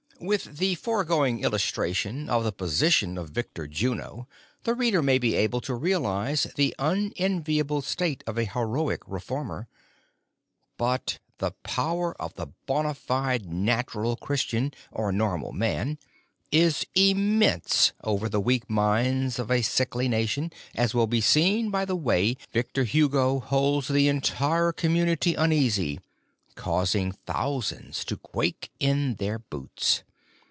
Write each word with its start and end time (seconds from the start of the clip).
AVith 0.23 0.57
the 0.57 0.75
foregoing 0.75 1.43
illustration 1.43 2.29
of 2.29 2.43
the 2.43 2.51
position 2.51 3.17
of 3.17 3.31
Victor 3.31 3.65
Juno, 3.65 4.27
the 4.65 4.75
reader 4.75 5.01
may 5.01 5.17
be 5.17 5.33
able 5.33 5.61
to 5.61 5.73
realize 5.73 6.43
the 6.55 6.75
unenviable 6.77 7.81
state 7.81 8.23
of 8.27 8.37
a 8.37 8.43
heroic 8.45 9.01
reformer; 9.07 9.67
but, 10.77 11.17
the 11.39 11.49
power 11.63 12.13
of 12.21 12.35
the 12.35 12.45
bona 12.67 12.93
fide 12.93 13.51
natural 13.51 14.15
Christian, 14.15 14.71
or 14.91 15.11
normal 15.11 15.53
man, 15.53 15.97
is 16.51 16.85
immense 16.93 17.91
over 18.03 18.29
the 18.29 18.39
weak 18.39 18.69
minds 18.69 19.39
of 19.39 19.49
a 19.49 19.63
sickly 19.63 20.07
nation, 20.07 20.53
as 20.75 20.93
will 20.93 21.07
be 21.07 21.19
seen 21.19 21.71
by 21.71 21.83
the 21.83 21.95
way 21.95 22.37
Victor 22.53 22.83
Juno 22.85 23.39
holds 23.39 23.87
the 23.87 24.07
entire 24.07 24.71
commimity 24.71 25.33
uneasy, 25.35 25.99
causing 26.53 27.11
thousands 27.11 28.05
to 28.05 28.17
quake 28.17 28.69
in 28.79 29.15
their 29.15 29.39
boots. 29.39 30.03